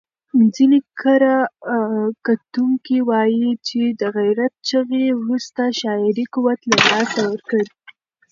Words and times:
ځینې 0.55 0.79
کره 1.01 1.37
کتونکي 2.25 2.97
وايي 3.09 3.49
چې 3.67 3.81
د 3.99 4.01
غیرت 4.17 4.53
چغې 4.69 5.05
وروسته 5.21 5.63
شاعري 5.79 6.25
قوت 6.33 6.59
له 6.71 6.77
لاسه 6.89 7.21
ورکړ. 7.31 7.63